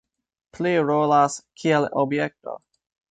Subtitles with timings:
[0.57, 2.57] Pli rolas kiel objekto.